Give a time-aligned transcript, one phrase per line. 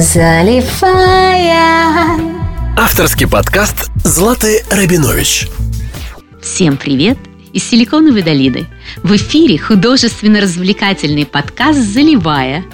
[0.00, 1.52] заливая.
[2.78, 5.48] Авторский подкаст Златы Рабинович.
[6.40, 7.18] Всем привет
[7.52, 8.66] из Силиконовой долины.
[9.02, 12.64] В эфире художественно-развлекательный подкаст «Заливая».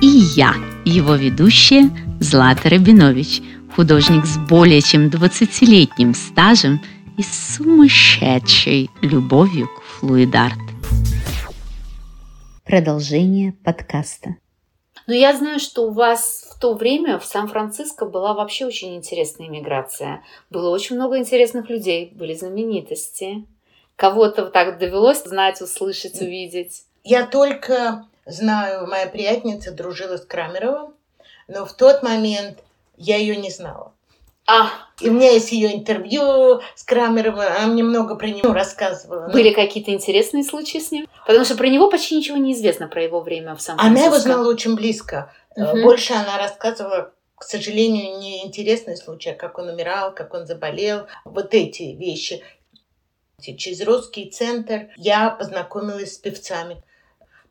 [0.00, 0.54] И я,
[0.84, 3.42] его ведущая Злата Рабинович,
[3.74, 6.80] художник с более чем 20-летним стажем
[7.16, 10.58] и сумасшедшей любовью к флуидарт.
[12.64, 14.36] Продолжение подкаста.
[15.08, 19.46] Но я знаю, что у вас в то время в Сан-Франциско была вообще очень интересная
[19.46, 20.22] иммиграция.
[20.50, 23.46] Было очень много интересных людей, были знаменитости.
[23.96, 26.84] Кого-то так довелось знать, услышать, увидеть?
[27.04, 30.92] Я только знаю, моя приятница дружила с Крамеровым,
[31.48, 32.58] но в тот момент
[32.98, 33.94] я ее не знала.
[34.50, 39.28] А, И у меня есть ее интервью с Крамеровым, она мне много про него рассказывала.
[39.28, 41.06] были какие-то интересные случаи с ним?
[41.26, 44.00] Потому что про него почти ничего не известно, про его время в Сан-Франциско.
[44.00, 45.30] Она его знала очень близко.
[45.54, 45.82] Мгм.
[45.82, 51.06] Больше она рассказывала, к сожалению, не интересные случаи, а как он умирал, как он заболел.
[51.26, 52.42] Вот эти вещи.
[53.40, 56.82] Через русский центр я познакомилась с певцами.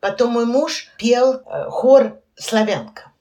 [0.00, 3.12] Потом мой муж пел э, хор «Славянка».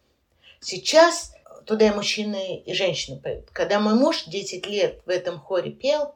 [0.60, 1.32] Сейчас
[1.68, 3.50] туда и мужчины, и женщины поют.
[3.52, 6.16] Когда мой муж 10 лет в этом хоре пел,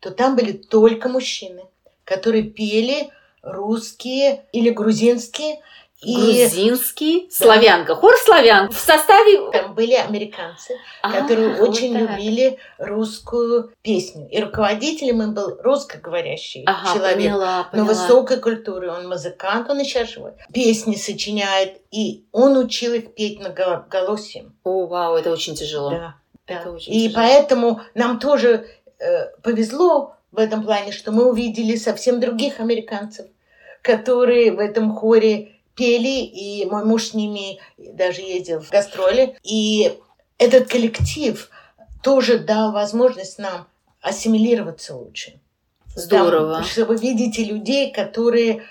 [0.00, 1.62] то там были только мужчины,
[2.04, 3.10] которые пели
[3.42, 5.60] русские или грузинские.
[6.00, 9.50] И Грузинский, славянка, хор славян в составе...
[9.50, 12.02] там были американцы, которые А, вот очень так.
[12.18, 14.28] любили русскую песню.
[14.30, 17.16] И руководителем им был русскоговорящий Ага, человек.
[17.16, 17.86] поняла, Но поняла.
[17.88, 18.90] высокой культуры.
[18.92, 20.32] Он музыкант, он и сейчас живой.
[20.52, 21.80] Песни сочиняет.
[21.90, 24.54] И он учил их петь многоголосием.
[24.62, 25.90] О, вау, это очень тяжело.
[25.90, 26.14] Да,
[26.46, 26.70] Это да.
[26.70, 27.14] очень И тяжело.
[27.24, 28.68] поэтому нам тоже
[29.00, 33.26] э, повезло в этом плане, что мы увидели совсем других американцев,
[33.82, 39.36] которые в этом хоре пели, и мой муж с ними даже ездил в гастроли.
[39.44, 39.96] И
[40.36, 41.48] этот коллектив
[42.02, 43.68] тоже дал возможность нам
[44.02, 45.40] ассимилироваться лучше.
[45.94, 46.56] Здорово.
[46.56, 48.64] Там, что вы видите людей, которые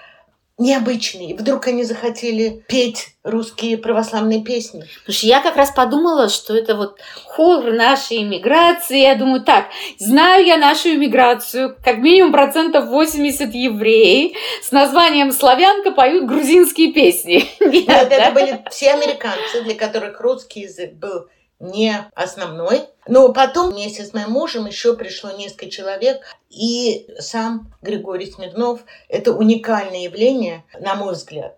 [0.58, 1.32] необычные.
[1.32, 4.86] И вдруг они захотели петь русские православные песни.
[5.00, 9.02] Потому что я как раз подумала, что это вот хор нашей иммиграции.
[9.02, 9.68] Я думаю, так,
[10.00, 17.46] знаю я нашу иммиграцию, как минимум процентов 80 евреи с названием «Славянка» поют грузинские песни.
[17.60, 18.16] Нет, Нет, да?
[18.16, 21.28] это были все американцы, для которых русский язык был
[21.60, 22.86] не основной.
[23.08, 29.32] Но потом вместе с моим мужем еще пришло несколько человек, и сам Григорий Смирнов– это
[29.32, 31.58] уникальное явление, на мой взгляд.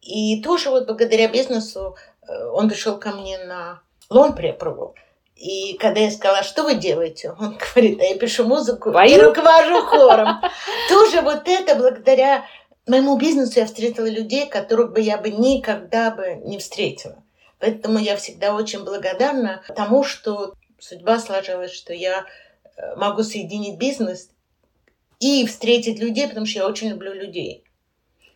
[0.00, 4.94] И тоже вот благодаря бизнесу э, он пришел ко мне на лон препровал.
[5.36, 9.28] И когда я сказала, что вы делаете, он говорит, а я пишу музыку и Пою.
[9.28, 10.40] руковожу хором.
[10.88, 12.44] Тоже вот это благодаря
[12.86, 17.22] моему бизнесу я встретила людей, которых бы я бы никогда бы не встретила.
[17.60, 22.24] Поэтому я всегда очень благодарна тому, что судьба сложилась, что я
[22.76, 24.30] э, могу соединить бизнес
[25.20, 27.64] и встретить людей, потому что я очень люблю людей.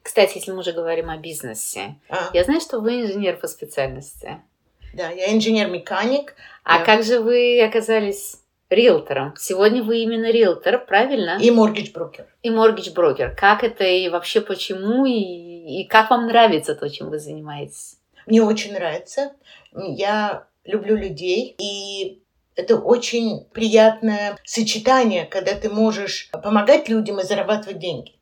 [0.03, 4.43] Кстати, если мы уже говорим о бизнесе, А, я знаю, что вы инженер по специальности.
[4.93, 6.35] да, я инженер-механик.
[6.63, 6.85] А Да.
[6.85, 8.37] как же вы оказались
[8.69, 9.35] риэлтором?
[9.39, 11.39] Сегодня вы именно риэлтор, правильно?
[11.41, 12.27] И моргидж-брокер.
[12.43, 13.35] И моргидж-брокер.
[13.35, 15.07] Как это и вообще почему?
[15.07, 17.97] И, и как вам нравится то, чем вы занимаетесь?
[18.27, 19.33] Мне очень нравится.
[19.73, 21.55] Я люблю людей.
[21.59, 22.23] И
[22.57, 28.13] это очень приятное сочетание, когда ты можешь помогать людям и зарабатывать деньги.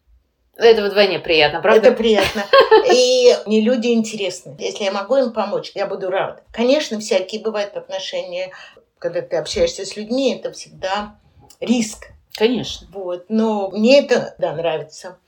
[0.56, 1.88] Это вдвойне приятно, правда?
[1.88, 2.44] Это приятно.
[2.92, 4.54] И мне люди интересны.
[4.58, 6.42] Если я могу им помочь, я буду рада.
[6.52, 8.52] Конечно, всякие бывают отношения,
[8.98, 11.18] когда ты общаешься с людьми, это всегда
[11.58, 12.08] риск.
[12.34, 12.86] Конечно.
[12.92, 13.26] Вот.
[13.28, 15.18] Но мне это, да, нравится.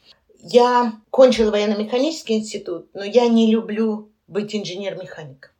[0.40, 5.50] Я кончила военно-механический институт, но я не люблю быть инженер-механиком.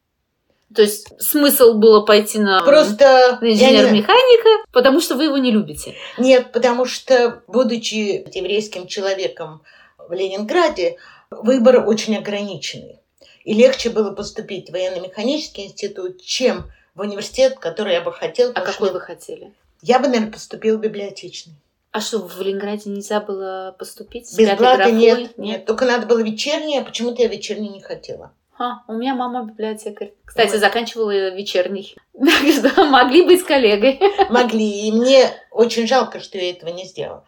[0.75, 5.53] То есть смысл было пойти на, Просто я не- инженер-механика, потому что вы его не
[5.53, 5.95] любите.
[6.19, 9.63] Нет, потому что, будучи еврейским человеком
[9.99, 10.97] в Ленинграде,
[11.31, 12.99] выбор очень ограниченный.
[13.45, 18.51] И легче было поступить в военно-механический институт, чем в университет, который я бы хотел.
[18.51, 19.53] А какой что вы хотели?
[19.83, 21.55] Я бы, наверное, поступила в библиотечный.
[21.93, 24.37] А что, в Ленинграде нельзя было поступить?
[24.37, 24.93] Без блата графой?
[24.93, 25.67] нет, нет.
[25.67, 28.33] Только надо было вечерний, а почему-то я вечерний не хотела.
[28.57, 30.13] А, у меня мама библиотекарь.
[30.25, 30.61] Кстати, Вот.
[30.61, 31.97] заканчивала вечерний.
[32.13, 34.01] Так что могли быть коллегой.
[34.31, 34.89] Могли.
[34.89, 37.25] И мне очень жалко, что я этого не сделала.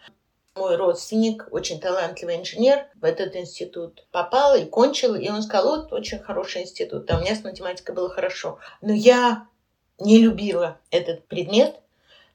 [0.54, 5.14] Мой родственник, очень талантливый инженер, в этот институт попал и кончил.
[5.14, 7.10] И он сказал, вот, очень хороший институт.
[7.10, 8.58] А у меня с математикой было хорошо.
[8.80, 9.46] Но я
[9.98, 11.76] не любила этот предмет.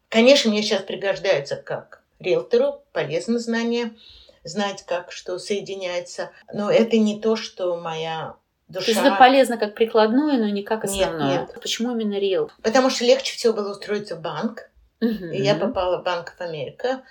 [0.10, 3.96] Конечно, мне сейчас пригождается как риэлтору, полезно знание,
[4.44, 6.32] знать, как что соединяется.
[6.54, 8.36] Но это не то, что моя
[8.72, 8.86] душа.
[8.86, 11.40] То есть это полезно как прикладное, но не как основное.
[11.40, 11.62] Нет, нет.
[11.62, 12.50] Почему именно Real?
[12.62, 14.70] Потому что легче всего было устроиться в банк.
[15.02, 15.26] Угу.
[15.34, 17.02] И я попала в Банк of Америка.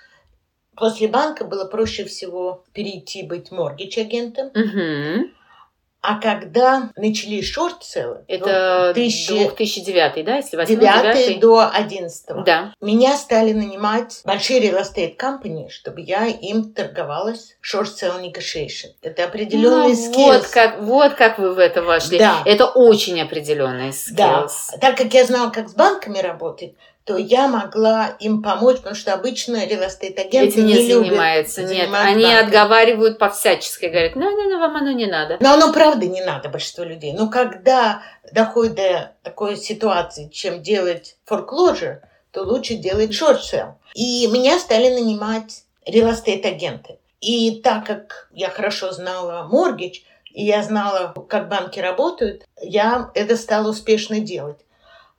[0.77, 4.49] После банка было проще всего перейти быть моргич-агентом.
[4.49, 5.31] Угу.
[6.03, 12.73] А когда начались шорт-селлы, это 2009, да, если 2009 до 11 да.
[12.81, 18.93] меня стали нанимать большие real estate company, чтобы я им торговалась short-sell negotiation.
[19.03, 20.25] Это определенный ну, skills.
[20.25, 22.19] Вот как, вот как вы в это вошли.
[22.19, 22.43] Да.
[22.47, 24.15] Это очень определенный skills.
[24.73, 24.79] Да.
[24.81, 26.75] Так как я знала, как с банками работать,
[27.11, 31.63] то я могла им помочь, потому что обычно релостейт-агенты Этим не, не любят занимаются.
[31.65, 35.37] Нет, они отговаривают по-всячески, говорят, ну, ну, ну, вам оно не надо.
[35.41, 37.13] Но оно правда не надо большинству людей.
[37.13, 41.97] Но когда доходит до такой ситуации, чем делать foreclosure,
[42.31, 43.73] то лучше делать sale.
[43.95, 47.01] И меня стали нанимать релостейт-агенты.
[47.21, 53.37] И так как я хорошо знала моргич, и я знала, как банки работают, я это
[53.37, 54.61] стала успешно делать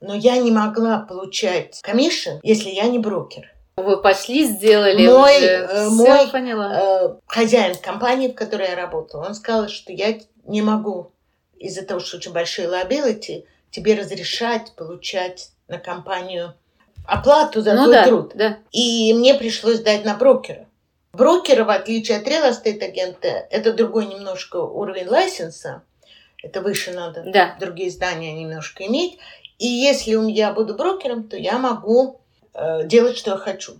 [0.02, 3.50] но я не могла получать комиссион, если я не брокер.
[3.76, 5.46] Вы пошли, сделали мой, уже.
[5.46, 6.72] Э, мой поняла.
[6.74, 11.12] Э, хозяин компании, в которой я работала, он сказал, что я не могу
[11.58, 16.54] из-за того, что очень большие liability, тебе разрешать получать на компанию
[17.06, 18.32] оплату за ну, твой да, труд.
[18.34, 18.58] Да.
[18.72, 20.66] И мне пришлось дать на брокера.
[21.12, 25.82] Брокера, в отличие от real estate агента, это другой немножко уровень лайсенса.
[26.42, 27.56] Это выше надо да.
[27.60, 29.18] другие здания немножко иметь.
[29.58, 32.20] И если я буду брокером, то я могу
[32.54, 33.74] э, делать, что я хочу.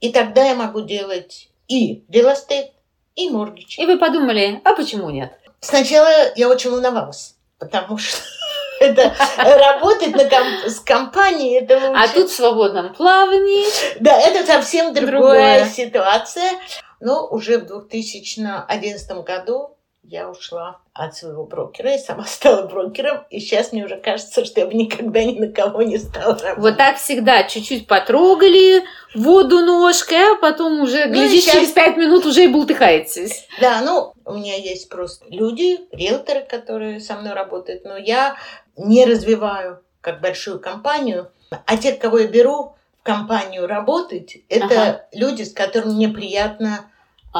[0.00, 2.70] И тогда я могу делать и real estate,
[3.14, 3.76] и mortgage.
[3.78, 5.32] И вы подумали, а почему нет?
[5.60, 8.18] Сначала я очень волновалась, потому что
[8.80, 12.02] это работать на комп- с компанией, это лучше.
[12.02, 13.64] А тут в свободном плавании.
[14.00, 16.52] Да, это совсем другая ситуация.
[17.00, 19.75] Но уже в 2011 году
[20.08, 23.24] я ушла от своего брокера и сама стала брокером.
[23.30, 26.58] И сейчас мне уже кажется, что я бы никогда ни на кого не стала работать.
[26.58, 27.44] Вот так всегда.
[27.44, 31.54] Чуть-чуть потрогали воду ножкой, а потом уже, ну, глядишь, сейчас...
[31.54, 33.46] через пять минут уже и бултыхаетесь.
[33.60, 38.36] Да, ну, у меня есть просто люди, риэлторы, которые со мной работают, но я
[38.76, 41.30] не развиваю как большую компанию.
[41.50, 45.06] А те, кого я беру в компанию работать, это ага.
[45.12, 46.90] люди, с которыми мне приятно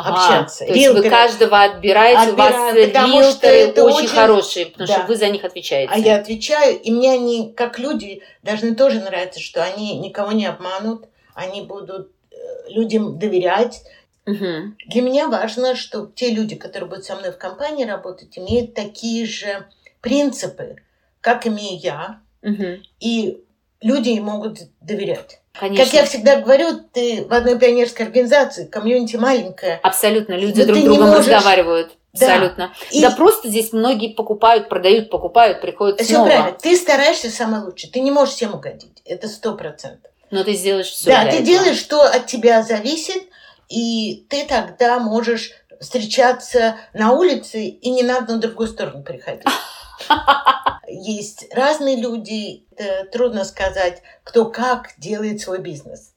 [0.00, 0.64] ага, общаться.
[0.66, 4.94] То есть вы каждого отбираете, Отбираю, у вас риэлторы очень, очень хорошие, потому да.
[4.94, 5.92] что вы за них отвечаете.
[5.92, 10.46] А я отвечаю, и мне они, как люди, должны тоже нравиться, что они никого не
[10.46, 12.36] обманут, они будут э,
[12.68, 13.82] людям доверять.
[14.26, 14.74] Угу.
[14.86, 19.26] Для меня важно, что те люди, которые будут со мной в компании работать, имеют такие
[19.26, 19.66] же
[20.00, 20.76] принципы,
[21.20, 22.80] как имею я, угу.
[23.00, 23.40] и
[23.80, 25.40] люди могут доверять.
[25.58, 25.84] Конечно.
[25.84, 29.80] Как я всегда говорю, ты в одной пионерской организации, комьюнити маленькая.
[29.82, 31.26] Абсолютно, люди друг с другом можешь...
[31.26, 31.92] разговаривают.
[32.12, 32.26] Да.
[32.26, 32.72] Абсолютно.
[32.90, 33.00] И...
[33.00, 36.26] Да просто здесь многие покупают, продают, покупают, приходят все снова.
[36.26, 36.58] правильно.
[36.60, 37.90] Ты стараешься самое лучшее.
[37.90, 39.02] Ты не можешь всем угодить.
[39.04, 40.10] Это сто процентов.
[40.30, 41.10] Но ты сделаешь все.
[41.10, 41.42] Да, ты этого.
[41.42, 43.22] делаешь, что от тебя зависит,
[43.68, 49.44] и ты тогда можешь встречаться на улице, и не надо на другую сторону приходить.
[50.88, 52.64] Есть разные люди,
[53.12, 56.12] трудно сказать, кто как делает свой бизнес.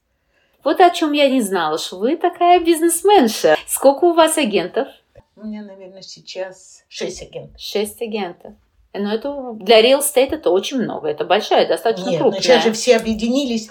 [0.62, 3.56] Вот о чем я не знала, что вы такая бизнесменша.
[3.66, 4.88] Сколько у вас агентов?
[5.36, 7.60] У меня, наверное, сейчас шесть агентов.
[7.60, 8.52] Шесть агентов.
[8.92, 11.08] Но это для real estate это очень много.
[11.08, 12.40] Это большая, достаточно Нет, крупная.
[12.40, 13.70] Но сейчас же все объединились.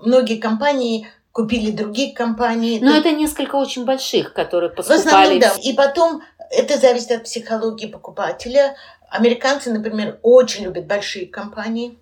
[0.00, 2.80] Многие компании купили другие компании.
[2.80, 5.02] Но это несколько очень больших, которые поскупали.
[5.02, 5.52] В основном, да.
[5.62, 8.76] И потом это зависит от психологии покупателя.
[9.14, 12.00] Американцы, например, очень любят большие компании.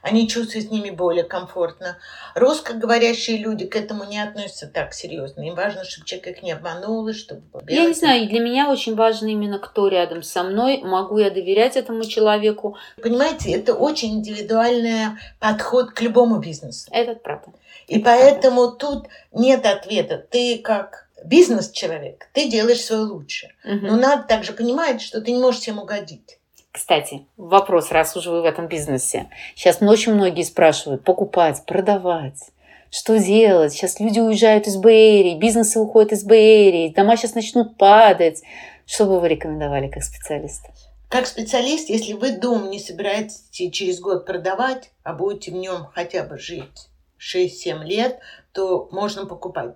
[0.00, 1.98] Они чувствуют с ними более комфортно.
[2.36, 5.42] Русскоговорящие люди к этому не относятся так серьезно.
[5.42, 7.42] Им важно, чтобы человек их не обманул, и чтобы...
[7.66, 10.82] Я не знаю, для меня очень важно именно, кто рядом со мной.
[10.84, 12.76] Могу я доверять этому человеку?
[13.02, 16.88] Понимаете, это очень индивидуальный подход к любому бизнесу.
[16.92, 17.50] Это правда.
[17.88, 18.76] И это поэтому правда.
[18.78, 20.24] тут нет ответа.
[20.30, 23.52] Ты как бизнес-человек, ты делаешь свое лучшее.
[23.64, 23.86] Угу.
[23.86, 26.38] Но надо также понимать, что ты не можешь всем угодить.
[26.72, 29.28] Кстати, вопрос, раз уже вы в этом бизнесе.
[29.54, 32.50] Сейчас очень многие спрашивают, покупать, продавать.
[32.90, 33.74] Что делать?
[33.74, 38.42] Сейчас люди уезжают из Бэйрии, бизнесы уходят из Бэйрии, дома сейчас начнут падать.
[38.86, 40.62] Что бы вы рекомендовали как специалист?
[41.10, 46.24] Как специалист, если вы дом не собираетесь через год продавать, а будете в нем хотя
[46.24, 46.88] бы жить
[47.18, 48.18] 6-7 лет,
[48.52, 49.74] то можно покупать.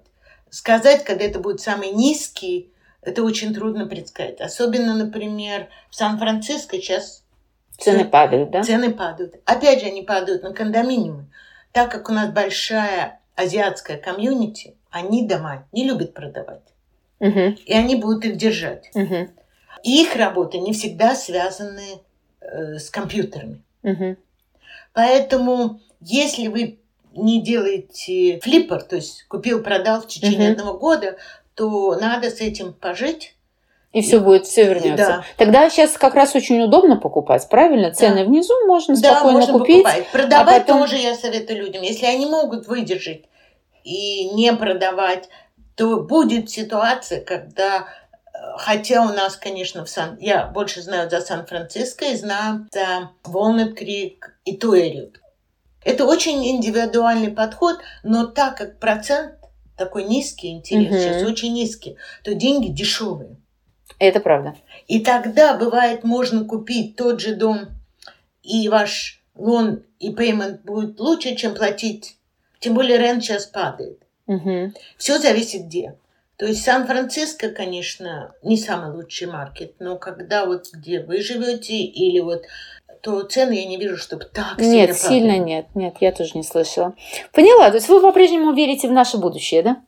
[0.48, 2.70] Сказать, когда это будет самый низкий
[3.06, 4.40] это очень трудно предсказать.
[4.40, 7.22] Особенно, например, в Сан-Франциско сейчас
[7.78, 8.62] цены падают, да?
[8.62, 9.36] Цены падают.
[9.44, 11.26] Опять же, они падают на кондоминиумы.
[11.72, 16.62] Так как у нас большая азиатская комьюнити, они дома не любят продавать.
[17.20, 17.56] Угу.
[17.64, 18.90] И они будут их держать.
[18.94, 19.30] Угу.
[19.82, 22.00] их работы не всегда связаны
[22.40, 23.62] э, с компьютерами.
[23.82, 24.16] Мгм.
[24.94, 26.80] Поэтому, если вы
[27.14, 30.58] не делаете флиппер, то есть купил-продал в течение Мгм.
[30.60, 31.16] одного года,
[31.56, 33.34] то надо с этим пожить.
[33.92, 35.06] И все будет, все вернется.
[35.06, 35.24] Да.
[35.38, 37.92] Тогда сейчас как раз очень удобно покупать, правильно?
[37.92, 39.82] Цены внизу можно да, спокойно можно купить.
[39.84, 40.06] покупать.
[40.12, 41.82] Продавать а потом- тоже я советую людям.
[41.82, 43.22] Если они могут выдержать
[43.84, 45.30] и не продавать,
[45.76, 47.86] то будет ситуация, когда
[48.34, 50.18] э, Хотя у нас, конечно, в Сан...
[50.20, 55.12] я больше знаю за Сан-Франциско и знаю за Волнет Крик и Туэрию.
[55.82, 59.36] Это очень индивидуальный подход, но так как процент
[59.76, 61.00] такой низкий, интерес Мгм.
[61.00, 63.36] сейчас очень низкий, то деньги дешевые.
[63.98, 64.54] Это правда.
[64.88, 67.68] И тогда, бывает, можно купить тот же дом,
[68.42, 72.16] и ваш лон и payment будет лучше, чем платить.
[72.58, 73.98] Тем более рент сейчас падает.
[74.26, 74.74] Мгм.
[74.96, 75.96] Все зависит где.
[76.36, 82.20] То есть Сан-Франциско, конечно, не самый лучший маркет, но когда вот где вы живете или
[82.20, 82.42] вот
[83.02, 85.66] то цены я не вижу, чтобы так сильно Нет, сильно нет.
[85.74, 86.94] Нет, я тоже не слышала.
[87.32, 87.70] Поняла.
[87.70, 89.82] То есть вы по-прежнему верите в наше будущее, да?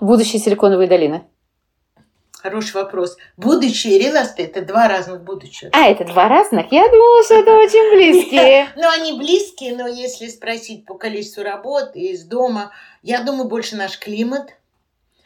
[0.00, 1.24] Будущее Силиконовой долины.
[2.32, 3.16] Хороший вопрос.
[3.36, 5.70] Будущее и estate– это два разных будущих.
[5.72, 6.70] А, это два разных?
[6.70, 8.68] Я думала, что это очень близкие.
[8.76, 12.70] Ну, они близкие, но если спросить по количеству работ и из дома,
[13.02, 14.56] я думаю, больше наш климат,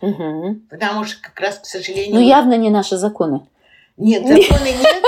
[0.00, 3.46] потому что как раз, к сожалению, Ну, явно не наши законы.
[4.00, 5.02] Нет, закона нет.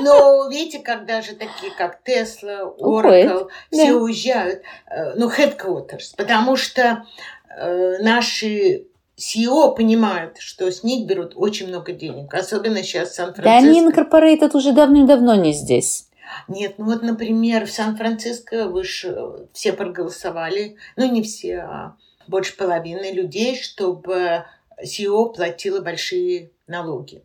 [0.00, 6.56] Но видите, когда же такие, как Tesla, Уходят, Oracle, все уезжают, э, ну, headquarters, потому
[6.56, 7.04] что
[7.50, 8.86] э, наши
[9.18, 14.00] CEO понимают, что с них берут очень много денег, особенно сейчас в Да они Сан-Франциско.
[14.00, 16.06] Incorporated уже давным-давно не здесь.
[16.46, 21.96] Нет, ну вот, например, в Сан-Франциско вы ж, э, все проголосовали, ну не все, а
[22.28, 24.44] больше половины людей, чтобы
[24.82, 27.22] CEO платила большие налоги.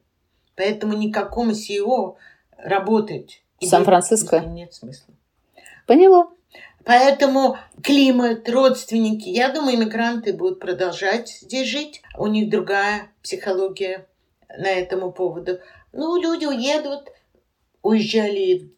[0.55, 2.15] Поэтому никакому CEO
[2.57, 4.39] работать В Сан-Франциско?
[4.39, 5.13] нет смысла.
[5.87, 6.27] Поняла.
[6.85, 12.01] Поэтому климат, родственники, я думаю, иммигранты будут продолжать здесь жить.
[12.17, 14.05] У них другая психология
[14.49, 15.59] на этому поводу.
[15.93, 17.09] Ну, люди уедут,
[17.81, 18.71] уезжали.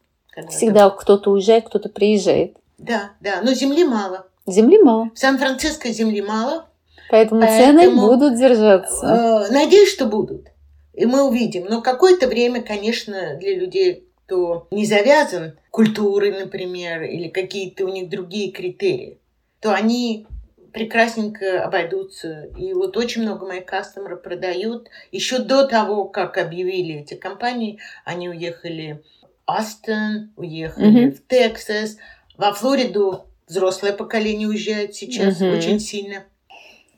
[0.50, 2.58] Всегда кто-то уезжает, кто-то приезжает.
[2.78, 4.28] Да, да, но земли мало.
[4.46, 5.10] Земли мало.
[5.14, 6.68] В Сан-Франциско земли мало.
[7.10, 9.48] Поэтому, Поэтому, цены будут держаться.
[9.48, 10.48] Э, Надеюсь, что будут.
[10.96, 11.66] И мы увидим.
[11.66, 18.10] Но какое-то время, конечно, для людей, кто не завязан культурой, например, или какие-то у них
[18.10, 19.20] другие критерии,
[19.60, 20.26] то они
[20.74, 22.50] прекрасненько обойдутся.
[22.58, 24.90] И вот очень много моих кастомеров продают.
[25.12, 31.12] Еще до того, как объявили эти компании, они уехали в Астон, уехали Мгм.
[31.14, 31.98] в Тексас,
[32.38, 33.26] во Флориду.
[33.48, 35.54] Взрослое поколение уезжает сейчас Мгм.
[35.54, 36.24] очень сильно.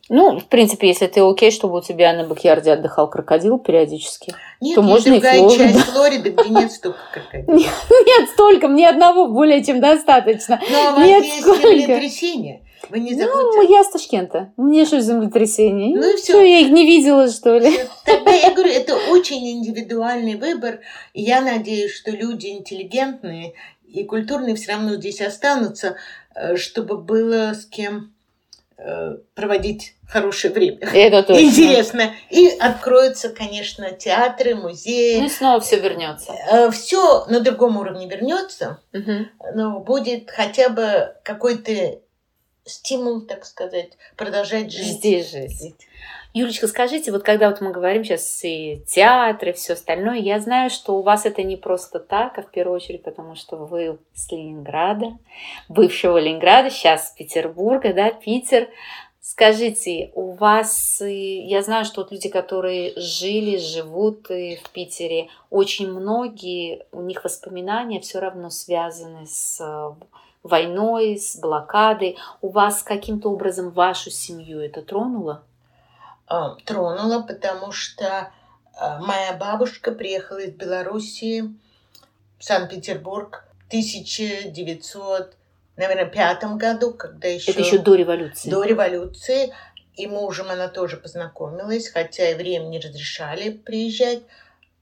[0.09, 4.33] Ну, в принципе, если ты окей, чтобы у тебя на бэкьярде отдыхал крокодил периодически.
[4.61, 5.63] Нет, то можно и другая Флорида.
[5.73, 7.61] часть Флориды, где нет столько крокодилов.
[8.05, 10.61] Нет, столько, мне одного более чем достаточно.
[10.71, 11.61] Но у вас Нет, есть сколько?
[11.61, 12.61] землетрясение.
[12.89, 13.73] Вы не Ну, забудьте.
[13.73, 14.53] я с Ташкента.
[14.55, 15.97] Мне что землетрясение?
[15.97, 16.41] Ну и Что, всё.
[16.41, 17.77] я их не видела, что ли?
[18.05, 20.79] Тогда я говорю, это очень индивидуальный выбор.
[21.13, 23.53] И я надеюсь, что люди интеллигентные
[23.91, 25.95] и культурные все равно здесь останутся,
[26.35, 28.13] э, чтобы было с кем
[29.33, 30.79] проводить хорошее время.
[30.93, 31.41] Это точно.
[31.41, 32.13] Интересно.
[32.29, 35.19] И откроются, конечно, театры, музеи.
[35.19, 36.33] Ну и снова все вернется.
[36.71, 38.79] Все на другом уровне вернется.
[39.53, 41.99] но будет хотя бы какой-то
[42.65, 44.85] стимул, так сказать, продолжать жить.
[44.85, 45.75] Здесь жить.
[46.33, 50.97] Юлечка, скажите, вот когда вот мы говорим сейчас и театры, все остальное, я знаю, что
[50.97, 55.17] у вас это не просто так, а в первую очередь потому, что вы с Ленинграда,
[55.69, 58.67] бывшего Ленинграда, сейчас Петербурга, да, Питер.
[59.19, 66.85] Скажите, у вас, я знаю, что вот люди, которые жили, живут в Питере, очень многие,
[66.93, 70.05] у них воспоминания все равно связаны с э,
[70.43, 72.17] войной, с блокадой.
[72.41, 75.43] У вас каким-то образом вашу семью это тронуло?
[76.27, 78.31] А, Тронула, потому что
[78.75, 81.55] а, моя бабушка приехала из Белоруссии
[82.37, 85.35] в Санкт-Петербург в 1900,
[85.77, 88.49] наверное, пятом году, когда еще, Это еще до революции.
[88.49, 89.53] до революции.
[89.95, 94.21] И мужем она тоже познакомилась, хотя и время не разрешали приезжать.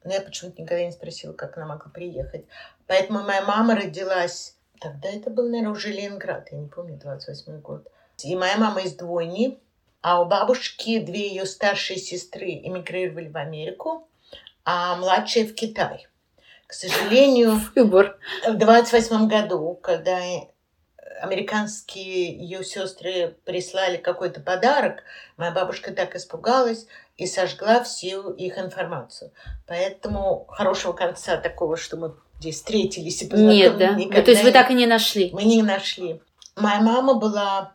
[0.03, 2.45] Но я почему-то никогда не спросила, как она могла приехать.
[2.87, 4.55] Поэтому моя мама родилась...
[4.81, 7.87] Тогда это был, наверное, уже Ленинград, я не помню, 28 год.
[8.23, 9.57] И моя мама из двойни,
[10.07, 14.07] а у бабушки две ее старшие сестры эмигрировали в Америку,
[14.63, 16.05] а младшая в Китай.
[16.67, 18.19] К сожалению, Выбор.
[18.47, 20.19] в 28 году, когда
[21.21, 25.01] американские ее сестры прислали какой-то подарок,
[25.37, 26.85] моя бабушка так испугалась
[27.17, 29.31] и сожгла всю их информацию.
[29.65, 33.63] Поэтому хорошего конца такого, что мы здесь встретились и познакомились.
[33.63, 33.91] Нет, да?
[33.93, 35.31] Ну, то есть вы так и не нашли?
[35.33, 36.21] Мы не нашли.
[36.55, 37.73] Моя мама была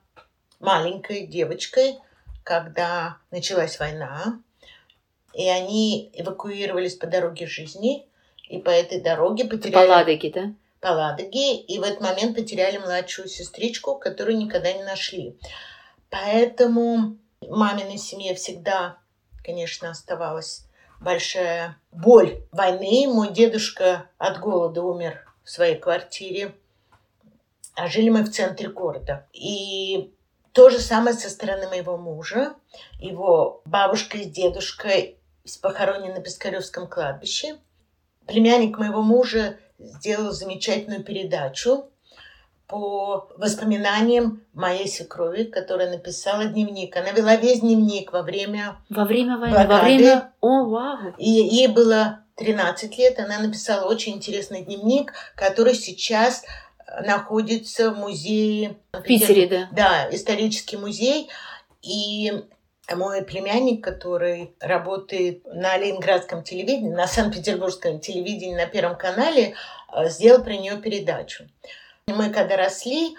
[0.61, 1.99] маленькой девочкой,
[2.51, 4.41] когда началась война,
[5.33, 8.09] и они эвакуировались по дороге жизни,
[8.49, 9.87] и по этой дороге потеряли...
[9.87, 10.53] По Ладоге, да?
[10.81, 15.39] По Ладоге, и в этот момент потеряли младшую сестричку, которую никогда не нашли.
[16.11, 18.97] Поэтому маминой семье всегда,
[19.45, 20.67] конечно, оставалась
[21.01, 23.07] большая боль войны.
[23.07, 26.57] Мой дедушка от голода умер в своей квартире,
[27.77, 29.29] а жили мы в центре города.
[29.33, 30.13] И
[30.53, 32.55] то же самое со стороны моего мужа.
[32.99, 34.89] Его бабушка и дедушка
[35.63, 37.59] похоронены на Пискаревском кладбище.
[38.27, 41.87] Племянник моего мужа сделал замечательную передачу
[42.67, 46.97] по воспоминаниям моей свекрови, которая написала дневник.
[46.97, 49.55] Она вела весь дневник во время Во время войны?
[49.57, 49.75] блокады.
[49.75, 50.33] Во время...
[50.41, 51.15] О, вау!
[51.19, 53.19] И ей было 13 лет.
[53.19, 56.45] Она написала очень интересный дневник, который сейчас
[57.03, 58.77] находится в музее...
[58.93, 59.69] В Питере, да.
[59.73, 61.29] Да, исторический музей.
[61.83, 62.33] И
[62.95, 69.55] мой племянник, который работает на Ленинградском телевидении, на Санкт-Петербургском телевидении на Первом канале,
[69.93, 71.49] э, сделал про нее передачу.
[72.07, 73.17] Мы, когда росли,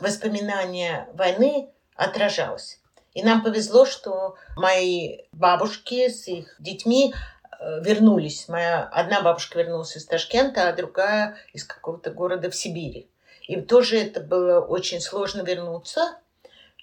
[0.00, 2.80] воспоминания войны отражалось.
[3.12, 7.12] И нам повезло, что мои бабушки с их детьми
[7.60, 8.48] вернулись.
[8.48, 13.08] Моя одна бабушка вернулась из Ташкента, а другая из какого-то города в Сибири.
[13.46, 16.18] И тоже это было очень сложно вернуться,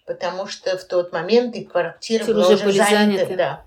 [0.06, 2.90] потому что в тот момент и квартира Все была уже занята.
[2.90, 3.36] заняты.
[3.36, 3.66] Да.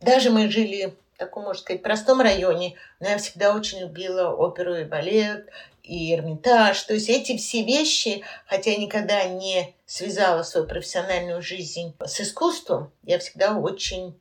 [0.00, 4.76] Даже мы жили в таком, можно сказать, простом районе, но я всегда очень любила оперу
[4.76, 5.48] и балет,
[5.82, 6.80] и Эрмитаж.
[6.82, 12.92] То есть эти все вещи, хотя я никогда не связала свою профессиональную жизнь с искусством,
[13.02, 14.18] я всегда очень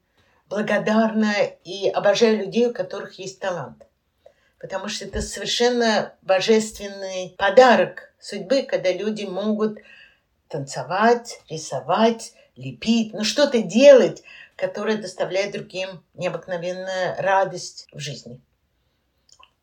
[0.50, 3.84] благодарна и обожаю людей, у которых есть талант.
[4.60, 9.80] Потому что это совершенно божественный подарок судьбы, когда люди могут
[10.48, 14.24] танцевать, рисовать, лепить, ну что-то делать,
[14.56, 18.42] которое доставляет другим необыкновенную радость в жизни.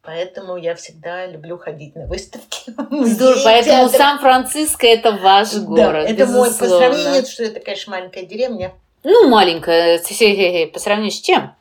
[0.03, 2.70] Поэтому я всегда люблю ходить на выставки.
[3.07, 3.88] Здорово, поэтому.
[3.88, 6.79] Сан-Франциско это ваш Да, город, это мой, по безусловно.
[6.94, 11.55] сравнению, что это, конечно, маленькая деревня, Ну, маленькая, хе-хе-хе, по сравнению с чем?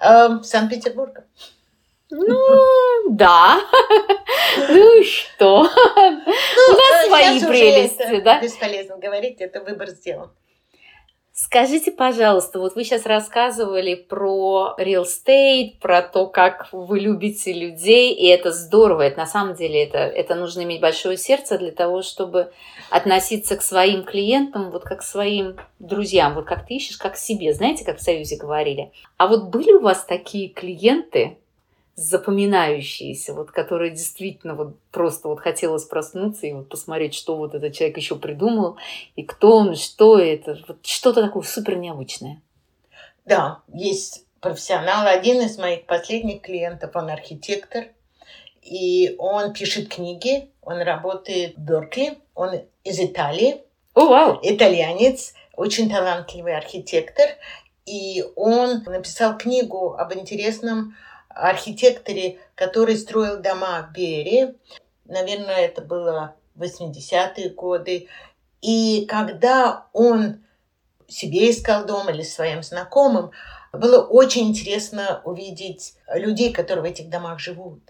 [0.00, 1.24] э, Санкт-Петербурга.
[2.10, 2.38] Ну,
[3.10, 3.60] да.
[4.68, 5.60] Ну и что?
[5.60, 8.40] У нас э, свои прелести, да?
[8.40, 10.30] Бесполезно говорить, это выбор сделан.
[11.38, 18.14] Скажите, пожалуйста, вот вы сейчас рассказывали про real estate, про то, как вы любите людей,
[18.14, 22.00] и это здорово, это на самом деле это, это нужно иметь большое сердце для того,
[22.00, 22.52] чтобы
[22.88, 27.18] относиться к своим клиентам вот как к своим друзьям, вот как ты ищешь, как к
[27.18, 28.90] себе, знаете, как в Союзе говорили.
[29.18, 31.36] А вот были у вас такие клиенты,
[31.96, 37.74] запоминающиеся, вот, которые действительно вот просто вот хотелось проснуться и вот посмотреть, что вот этот
[37.74, 38.76] человек еще придумал,
[39.16, 42.42] и кто он, что это, вот что-то такое супер необычное.
[43.24, 45.06] Да, есть профессионал.
[45.06, 47.86] Один из моих последних клиентов, он архитектор,
[48.60, 53.62] и он пишет книги, он работает в Беркли, он из Италии,
[53.94, 54.38] О, вау!
[54.42, 57.26] итальянец, очень талантливый архитектор,
[57.86, 60.94] и он написал книгу об интересном
[61.36, 64.54] архитекторе, который строил дома в Бере.
[65.04, 68.08] Наверное, это было 80-е годы.
[68.62, 70.44] И когда он
[71.08, 73.30] себе искал дом или своим знакомым,
[73.72, 77.80] было очень интересно увидеть людей, которые в этих домах живут.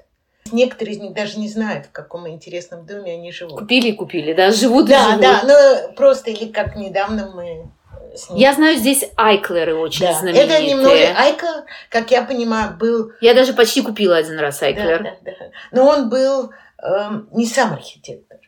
[0.52, 3.58] Некоторые из них даже не знают, в каком интересном доме они живут.
[3.58, 5.20] Купили и купили, да, живут и Да, живут.
[5.22, 7.70] да, но просто или как недавно мы
[8.14, 10.12] с ним Я знаю, здесь Айклеры очень да.
[10.14, 10.44] знаменитые.
[10.46, 15.02] Это немного Айка, как я понимаю, был Я даже почти купила один раз Да, Айклер.
[15.02, 15.32] да, да.
[15.72, 16.50] Но он был
[16.82, 18.38] эм, не сам архитектор.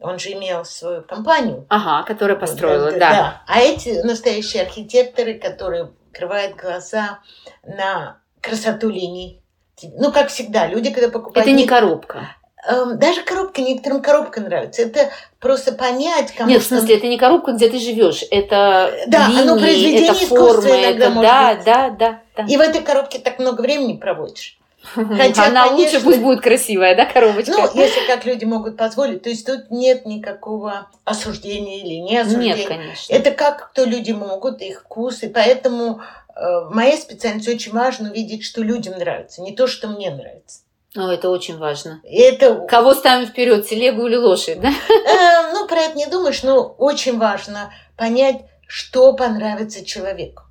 [0.00, 1.66] Он же имел свою компанию.
[1.68, 3.42] Ага, которая построила, Да, да.
[3.46, 7.18] А эти настоящие архитекторы, которые открывают глаза
[7.64, 9.42] на красоту линий.
[9.82, 11.46] Ну, как всегда, люди, когда покупают...
[11.48, 12.28] Это не- коробка.
[12.68, 14.82] Эм, даже коробка, некоторым коробка нравится.
[14.82, 15.08] Это
[15.40, 18.22] просто понять, кому Нет, в смысле, это не коробка, где ты живешь.
[18.30, 21.64] Это Да, оно линии, произведение это искусства формы, иногда это может да, быть.
[21.64, 22.44] да, да, да.
[22.46, 24.58] И в этой коробке так много времени проводишь.
[24.94, 27.52] Хотя, Она лучше конечно- пусть будет красивая, да, коробочка?
[27.52, 29.22] Ну, если как люди могут позволить.
[29.22, 32.54] То есть тут нет никакого осуждения или не осуждения.
[32.54, 33.12] Нет, конечно.
[33.14, 35.22] Это как кто люди могут, их вкус.
[35.22, 36.00] И поэтому
[36.36, 40.60] э, в моей специальности очень важно увидеть, что людям нравится, не то, что мне нравится.
[40.98, 42.00] Ну, это очень важно.
[42.02, 44.68] Это, Кого ставим вперед, телегу или лошадь, да?
[44.70, 50.42] э, ну, про это не думаешь, но очень важно понять, что понравится человеку.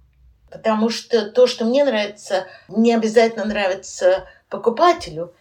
[0.50, 5.34] Потому что то, что мне нравится, не обязательно нравится покупателю.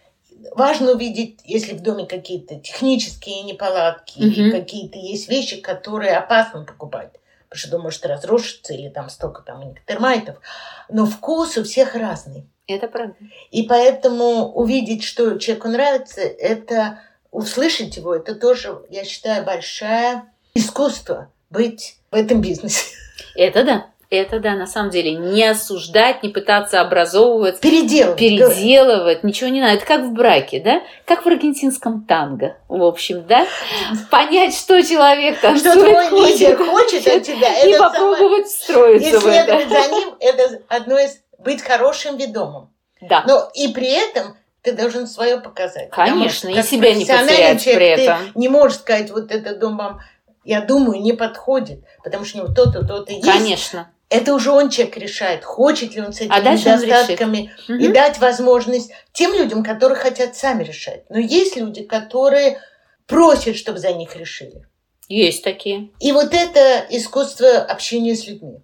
[0.53, 4.27] Важно увидеть, если в доме какие-то технические неполадки Мгм.
[4.29, 7.13] или какие-то есть вещи, которые опасно покупать.
[7.47, 10.35] Потому что дом может разрушиться или там столько там у них термайтов.
[10.89, 12.49] Но вкус у всех разный.
[12.67, 13.15] Это правда.
[13.51, 17.01] И поэтому увидеть, что человеку нравится, это
[17.31, 22.83] услышать его, это тоже, я считаю, большое искусство быть в этом бизнесе.
[23.35, 23.85] Это да.
[24.09, 25.15] Это да, на самом деле.
[25.15, 28.17] Не осуждать, не пытаться образовывать, Переделывать.
[28.17, 29.73] переделывать, ничего не надо.
[29.73, 30.81] Это как в браке, да?
[31.05, 33.45] Как в аргентинском танго, в общем, да?
[34.09, 39.09] Понять, что человек Что танцует, твой хочет, хочет от тебя, и это самое- попробовать встроиться
[39.09, 39.69] И в это.
[39.69, 42.73] за ним, это одно из быть хорошим ведомым.
[43.01, 43.23] Да.
[43.27, 45.89] Но и при этом ты должен свое показать.
[45.91, 48.33] Конечно, что и себя не потерять при человек, этом.
[48.33, 50.01] Ты не можешь сказать, вот этот дом вам,
[50.43, 53.25] я думаю, не подходит, потому что у него то-то, то-то есть.
[53.25, 53.91] Конечно.
[54.09, 57.73] Это уже он человек решает, хочет ли он с этими А дальше он недостатками и
[57.73, 57.93] Мгм.
[57.93, 61.03] дать возможность тем людям, которые хотят сами решать.
[61.09, 62.61] Но есть люди, которые
[63.05, 64.65] просят, чтобы за них решили.
[65.09, 65.89] Есть такие.
[65.99, 68.61] И вот это искусство общения с людьми.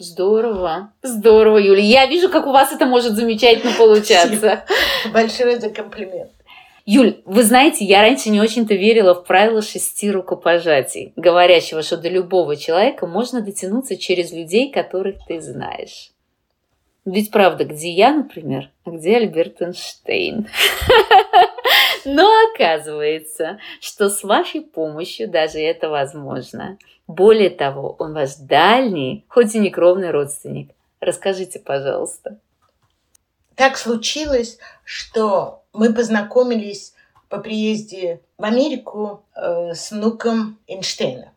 [0.00, 0.92] Здорово.
[1.02, 1.82] Здорово, Юля.
[1.82, 4.64] Я вижу, как у вас это может замечательно получаться.
[5.12, 6.30] Большое за комплимент.
[6.86, 12.08] Юль, вы знаете, я раньше не очень-то верила в правило шести рукопожатий, говорящего, что до
[12.08, 16.12] любого человека можно дотянуться через людей, которых ты знаешь.
[17.04, 20.46] Ведь правда, где я, например, а где Альберт Эйнштейн?
[22.14, 26.78] Но оказывается, что с вашей помощью даже это возможно.
[27.06, 30.70] Более того, он ваш дальний, хоть и не кровный родственник.
[31.00, 32.38] Расскажите, пожалуйста.
[33.54, 36.94] Так случилось, что мы познакомились
[37.28, 41.32] по приезде в Америку э, с внуком Эйнштейна.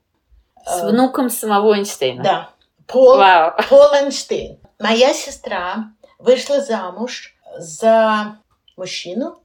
[0.65, 2.23] С Э, внуком самого Эйнштейна.
[2.23, 2.49] Да.
[2.87, 3.53] Пол, Вау.
[3.69, 4.59] Пол Эйнштейн.
[4.79, 8.37] Моя сестра вышла замуж за
[8.77, 9.39] мужчину,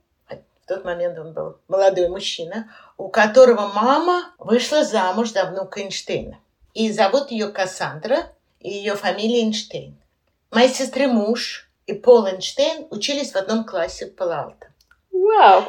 [0.66, 6.40] в тот момент он был молодой мужчина, у которого мама вышла замуж за внука Эйнштейна.
[6.74, 9.96] И зовут ее Кассандра, и ее фамилия Эйнштейн.
[10.50, 14.66] Моей сестры муж и Пол Эйнштейн учились в одном классе в Палалто.
[15.12, 15.62] Вау.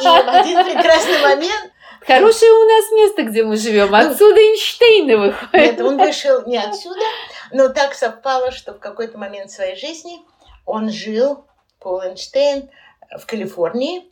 [0.00, 1.72] И в один прекрасный момент
[2.06, 3.94] Хорошее у нас место, где мы живем.
[3.94, 5.52] Отсюда Эйнштейны выходят.
[5.52, 7.04] Нет, он вышел не отсюда,
[7.52, 10.22] но так совпало, что в какой-то момент своей жизни
[10.64, 11.44] он жил,
[11.78, 12.70] Пол Эйнштейн,
[13.18, 14.10] в Калифорнии.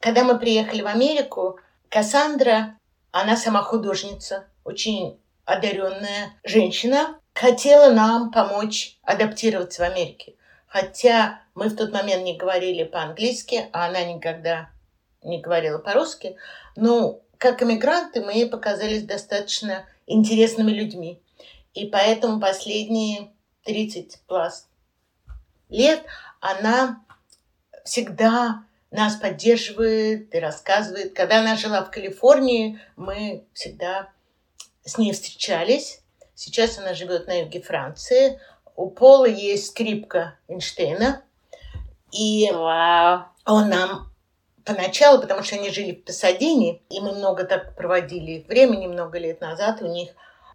[0.00, 1.58] Когда мы приехали в Америку,
[1.88, 2.78] Кассандра,
[3.10, 10.34] она сама художница, очень одаренная женщина, хотела нам помочь адаптироваться в Америке.
[10.66, 14.70] Хотя мы в тот момент не говорили по-английски, а она никогда
[15.22, 16.36] не говорила по-русски.
[16.76, 21.22] Но как иммигранты мы ей показались достаточно интересными людьми.
[21.74, 23.32] И поэтому последние
[23.64, 24.66] 30 плюс
[25.68, 26.04] лет
[26.40, 27.02] она
[27.84, 31.14] всегда нас поддерживает и рассказывает.
[31.14, 34.10] Когда она жила в Калифорнии, мы всегда
[34.84, 36.02] с ней встречались.
[36.34, 38.40] Сейчас она живет на юге Франции.
[38.76, 41.22] У Пола есть скрипка Эйнштейна.
[42.12, 43.24] И Вау.
[43.44, 44.12] он нам
[44.64, 49.40] поначалу, потому что они жили в Пасадине, и мы много так проводили времени, много лет
[49.40, 50.10] назад у них,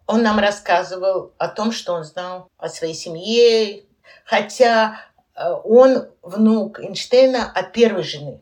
[0.06, 3.84] он нам рассказывал о том, что он знал о своей семье,
[4.24, 5.00] хотя
[5.34, 8.40] он внук Эйнштейна от первой жены.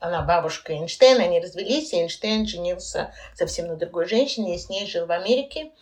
[0.00, 4.86] Она бабушка Эйнштейна, они развелись, и Эйнштейн женился совсем на другой женщине, и с ней
[4.86, 5.72] жил в Америке.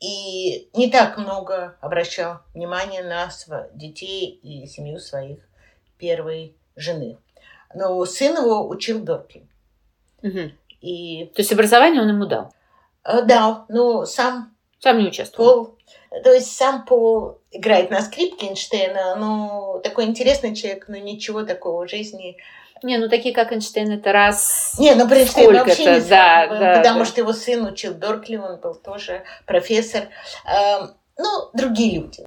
[0.00, 3.30] И не так много обращал внимания на
[3.72, 5.38] детей и семью своих
[5.96, 7.18] первой жены.
[7.74, 9.48] Но сын его учил Доркли.
[10.22, 10.52] Мгм.
[10.80, 12.52] И То есть образование он ему дал.
[13.04, 15.66] э, да, ну сам Сам не участвовал.
[15.66, 15.78] Пол,
[16.22, 21.86] то есть сам Пол играет на скрипке Эйнштейна, ну такой интересный человек, но ничего такого
[21.86, 22.36] в жизни.
[22.82, 24.74] Не, ну такие как Эйнштейн, это раз...
[24.78, 27.04] Не, ну про Эйнштейна вообще не да, знаю, да, потому да.
[27.06, 30.08] что его сын учил Доркли, он был тоже профессор.
[30.46, 32.24] Эм, ну, другие люди.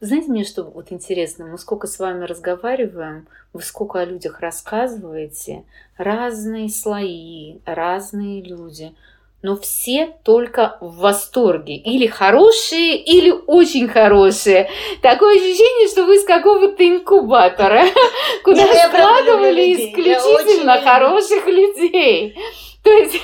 [0.00, 5.64] Знаете, мне что вот интересно, мы сколько с вами разговариваем, вы сколько о людях рассказываете,
[5.96, 8.96] разные слои, разные люди,
[9.42, 11.76] но все только в восторге.
[11.76, 14.70] Или хорошие, или очень хорошие.
[15.02, 17.84] Такое ощущение, что вы из какого-то инкубатора,
[18.44, 22.36] куда складывали исключительно хороших людей.
[22.82, 23.20] То есть,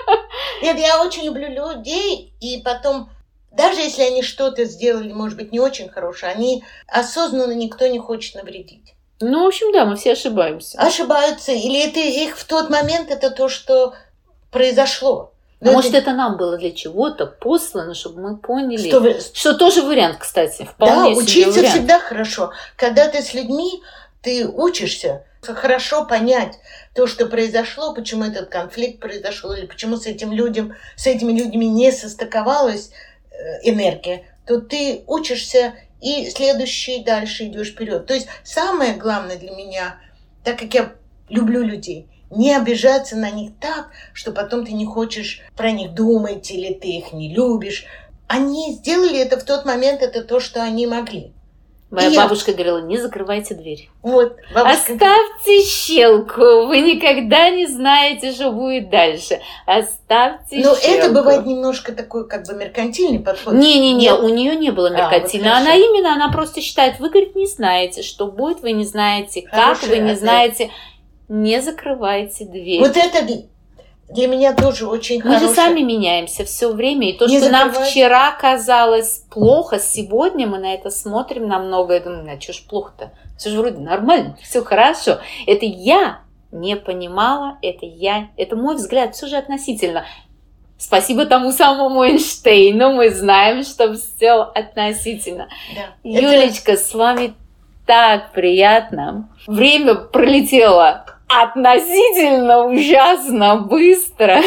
[0.62, 3.08] Нет, я очень люблю людей, и потом,
[3.50, 8.34] даже если они что-то сделали, может быть, не очень хорошее, они осознанно никто не хочет
[8.34, 8.94] навредить.
[9.20, 10.78] Ну, в общем, да, мы все ошибаемся.
[10.78, 11.52] Ошибаются.
[11.52, 13.94] Или это их в тот момент, это то, что
[14.50, 15.32] произошло.
[15.60, 15.98] Но Может, это...
[15.98, 19.20] это нам было для чего-то послано, чтобы мы поняли, что, вы...
[19.20, 21.74] что тоже вариант, кстати, вполне Да, учиться вариант.
[21.74, 22.52] всегда хорошо.
[22.76, 23.82] Когда ты с людьми,
[24.22, 26.58] ты учишься хорошо понять
[26.94, 31.68] то, что произошло, почему этот конфликт произошел, или почему с этим людям, с этими людьми
[31.68, 32.90] не состыковалась
[33.30, 38.06] э, энергия, то ты учишься и следующий дальше идешь вперед.
[38.06, 39.98] То есть самое главное для меня,
[40.44, 40.92] так как я
[41.28, 46.50] люблю людей, не обижаться на них так, что потом ты не хочешь про них думать
[46.50, 47.86] или ты их не любишь.
[48.28, 51.32] Они сделали это в тот момент, это то, что они могли.
[51.90, 52.56] Моя и бабушка я...
[52.56, 53.90] говорила, не закрывайте дверь.
[54.02, 54.92] Вот, бабушка...
[54.92, 59.40] Оставьте щелку, вы никогда не знаете, что будет дальше.
[59.66, 60.86] Оставьте Но щелку.
[60.86, 63.54] это бывает немножко такой как бы меркантильный подход.
[63.54, 65.56] Не-не-не, у нее не было меркантильного.
[65.56, 68.84] А, вот она именно, она просто считает, вы, говорит, не знаете, что будет, вы не
[68.84, 70.18] знаете, как, вы не ответ.
[70.20, 70.70] знаете.
[71.30, 72.80] Не закрывайте дверь.
[72.80, 73.24] Вот это
[74.08, 75.48] для меня тоже очень Мы хорошее.
[75.48, 77.10] же сами меняемся все время.
[77.10, 77.72] И то, не что закрывай.
[77.72, 82.64] нам вчера казалось плохо, сегодня мы на это смотрим намного и думаем, а что ж
[82.68, 83.12] плохо-то?
[83.38, 85.20] Все же вроде нормально, все хорошо.
[85.46, 90.04] Это я не понимала, это я, это мой взгляд, все же относительно.
[90.78, 95.48] Спасибо тому самому Эйнштейну, мы знаем, что все относительно.
[95.76, 95.82] Да.
[96.02, 96.82] Юлечка, это...
[96.82, 97.34] с вами
[97.86, 99.28] так приятно.
[99.46, 104.40] Время пролетело относительно ужасно быстро.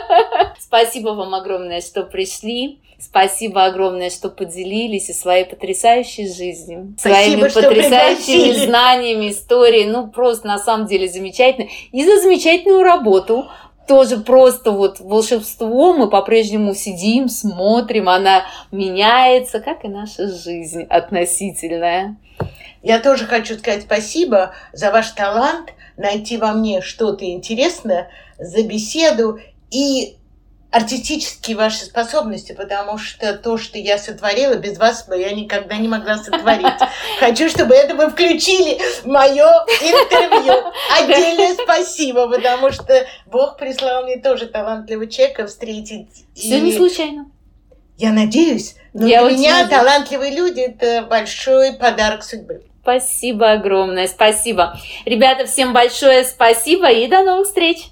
[0.58, 2.78] Спасибо вам огромное, что пришли.
[2.98, 9.86] Спасибо огромное, что поделились и своей потрясающей жизнью, Спасибо, своими потрясающими знаниями, историей.
[9.86, 11.68] Ну, просто на самом деле замечательно.
[11.90, 13.46] И за замечательную работу.
[13.88, 15.92] Тоже просто вот волшебство.
[15.92, 22.16] Мы по-прежнему сидим, смотрим, она меняется, как и наша жизнь относительная.
[22.82, 29.40] Я тоже хочу сказать спасибо за ваш талант, найти во мне что-то интересное, за беседу
[29.70, 30.16] и
[30.72, 35.86] артистические ваши способности, потому что то, что я сотворила, без вас бы я никогда не
[35.86, 36.66] могла сотворить.
[37.20, 40.72] Хочу, чтобы это вы включили в мое интервью.
[40.98, 46.24] Отдельное спасибо, потому что Бог прислал мне тоже талантливого человека встретить.
[46.34, 46.62] Все и...
[46.62, 47.26] не случайно.
[47.98, 49.70] Я надеюсь, но я для меня надеюсь.
[49.70, 52.62] талантливые люди– это большой подарок судьбы.
[52.82, 54.76] Спасибо огромное, спасибо.
[55.04, 57.90] Ребята, всем большое спасибо и до новых встреч.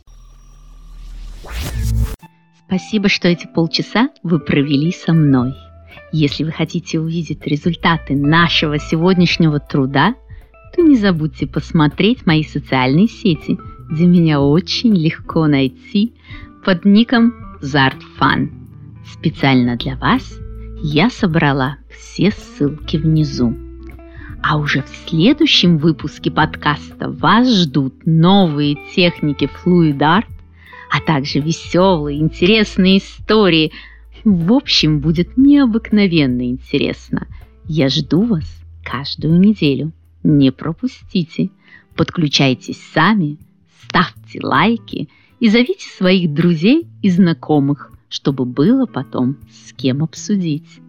[2.66, 5.54] Спасибо, что эти полчаса вы провели со мной.
[6.10, 10.14] Если вы хотите увидеть результаты нашего сегодняшнего труда,
[10.74, 13.58] то не забудьте посмотреть мои социальные сети,
[13.90, 16.14] где меня очень легко найти
[16.64, 18.48] под ником ZartFun.
[19.12, 20.36] Специально для вас
[20.82, 23.69] я собрала все ссылки внизу.
[24.42, 30.26] А уже в следующем выпуске подкаста вас ждут новые техники Fluid Art,
[30.90, 33.72] а также веселые, интересные истории.
[34.24, 37.28] В общем, будет необыкновенно интересно.
[37.66, 38.44] Я жду вас
[38.82, 39.92] каждую неделю.
[40.22, 41.50] Не пропустите.
[41.94, 43.38] Подключайтесь сами,
[43.84, 50.80] ставьте лайки и зовите своих друзей и знакомых, чтобы было потом с кем обсудить.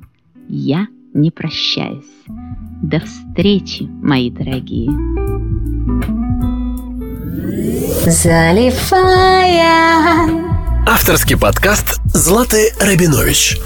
[0.48, 2.06] Я не прощаюсь.
[2.82, 4.90] До встречи, мои дорогие.
[8.06, 9.72] Заливая.
[10.88, 13.60] Авторский подкаст Златы Рабинович.